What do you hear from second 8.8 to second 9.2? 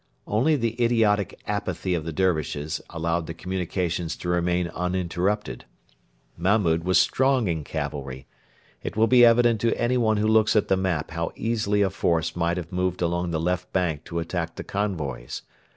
It will